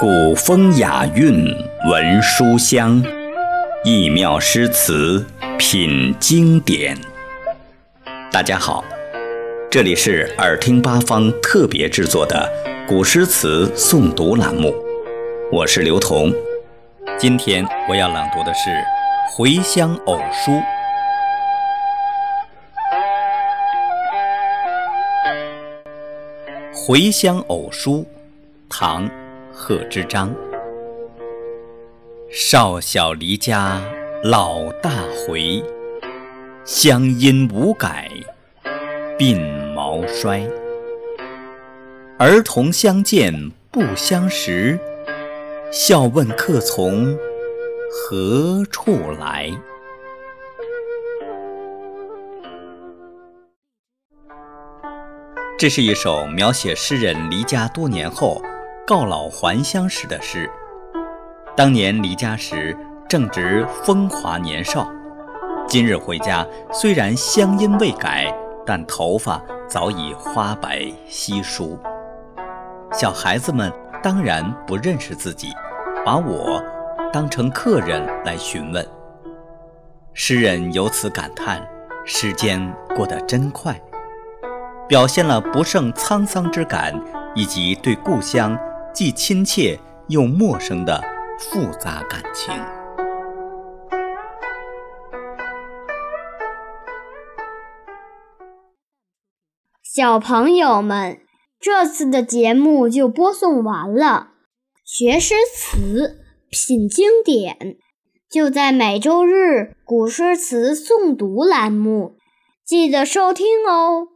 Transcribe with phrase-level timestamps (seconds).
[0.00, 1.46] 古风雅韵
[1.88, 3.00] 闻书香，
[3.84, 5.24] 异妙诗词
[5.56, 6.98] 品经典。
[8.32, 8.84] 大家好，
[9.70, 12.50] 这里是耳听八方特别制作的
[12.88, 14.74] 古诗词诵读栏目，
[15.52, 16.32] 我是刘彤。
[17.16, 18.70] 今天我要朗读的是
[19.30, 20.50] 《回乡偶书》。
[26.86, 27.98] 《回乡偶书》，
[28.68, 29.08] 唐·
[29.56, 30.34] 贺知章。
[32.28, 33.80] 少小离家
[34.24, 35.62] 老大回，
[36.64, 38.10] 乡音无改
[39.16, 40.44] 鬓毛衰。
[42.18, 43.32] 儿童相见
[43.70, 44.76] 不相识，
[45.70, 47.16] 笑问客从
[47.88, 49.48] 何处来。
[55.56, 58.42] 这是一首描写诗人离家多年后
[58.86, 60.50] 告老还乡时的诗。
[61.56, 62.76] 当年离家时
[63.08, 64.92] 正值风华年少，
[65.66, 68.30] 今日回家，虽然乡音未改，
[68.66, 71.78] 但头发早已花白稀疏。
[72.92, 75.48] 小孩子们当然不认识自己，
[76.04, 76.62] 把我
[77.10, 78.86] 当成客人来询问。
[80.12, 81.66] 诗人由此感叹：
[82.04, 82.60] 时间
[82.94, 83.80] 过得真快。
[84.86, 86.94] 表现了不胜沧桑之感，
[87.34, 88.54] 以及对故乡
[88.94, 91.02] 既亲切又陌生的
[91.36, 92.54] 复杂感情。
[99.82, 101.18] 小朋友们，
[101.58, 104.28] 这次的节目就播送完了。
[104.84, 107.76] 学诗词，品经典，
[108.30, 112.16] 就在每周日古诗词诵读栏目，
[112.64, 114.13] 记得收听哦。